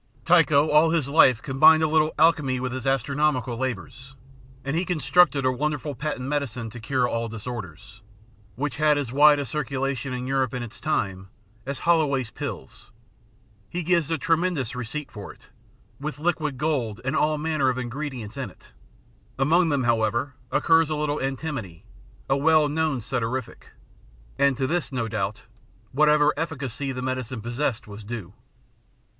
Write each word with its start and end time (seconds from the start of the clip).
Tycho 0.25 0.67
all 0.71 0.89
his 0.89 1.07
life 1.07 1.43
combined 1.43 1.83
a 1.83 1.87
little 1.87 2.15
alchemy 2.17 2.59
with 2.59 2.71
his 2.71 2.87
astronomical 2.87 3.55
labours, 3.55 4.15
and 4.65 4.75
he 4.75 4.83
constructed 4.83 5.45
a 5.45 5.51
wonderful 5.51 5.93
patent 5.93 6.27
medicine 6.27 6.71
to 6.71 6.79
cure 6.79 7.07
all 7.07 7.27
disorders, 7.27 8.01
which 8.55 8.77
had 8.77 8.97
as 8.97 9.11
wide 9.11 9.37
a 9.37 9.45
circulation 9.45 10.11
in 10.11 10.25
Europe 10.25 10.55
in 10.55 10.63
its 10.63 10.81
time 10.81 11.27
as 11.67 11.77
Holloway's 11.77 12.31
pills; 12.31 12.89
he 13.69 13.83
gives 13.83 14.09
a 14.09 14.17
tremendous 14.17 14.75
receipt 14.75 15.11
for 15.11 15.31
it, 15.33 15.41
with 15.99 16.17
liquid 16.17 16.57
gold 16.57 16.99
and 17.05 17.15
all 17.15 17.37
manner 17.37 17.69
of 17.69 17.77
ingredients 17.77 18.37
in 18.37 18.49
it; 18.49 18.71
among 19.37 19.69
them, 19.69 19.83
however, 19.83 20.33
occurs 20.51 20.89
a 20.89 20.95
little 20.95 21.21
antimony 21.21 21.85
a 22.27 22.35
well 22.35 22.67
known 22.67 23.01
sudorific 23.01 23.67
and 24.39 24.57
to 24.57 24.65
this, 24.65 24.91
no 24.91 25.07
doubt, 25.07 25.43
whatever 25.91 26.33
efficacy 26.37 26.91
the 26.91 27.03
medicine 27.03 27.39
possessed 27.39 27.85
was 27.85 28.03
due. 28.03 28.33